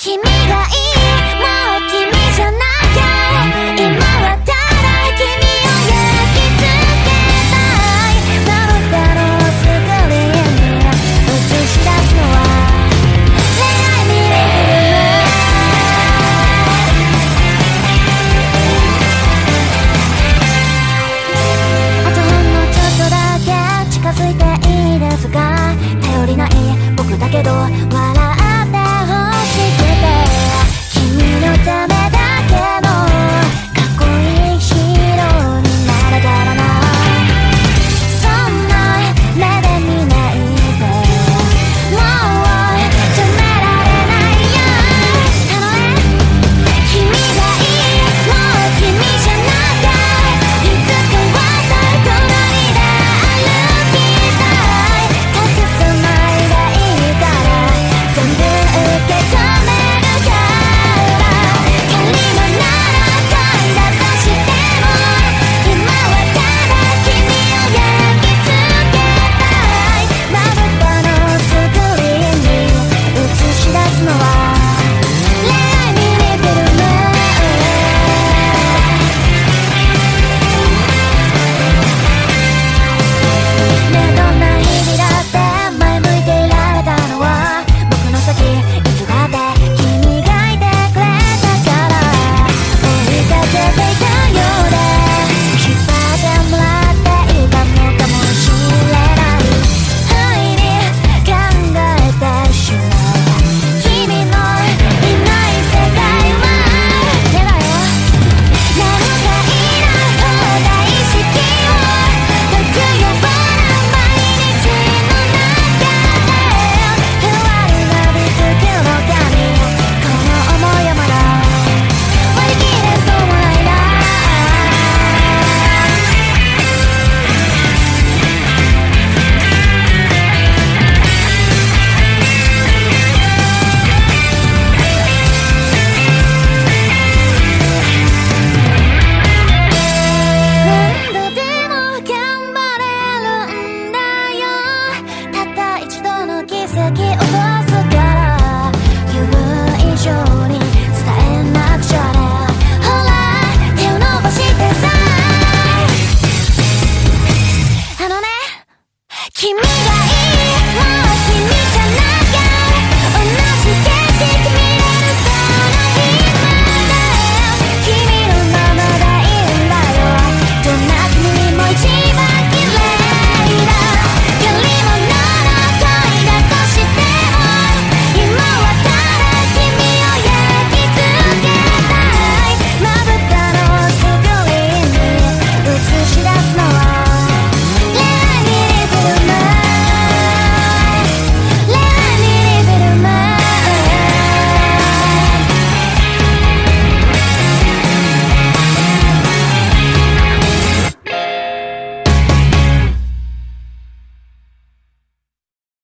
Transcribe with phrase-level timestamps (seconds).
[0.00, 0.29] 君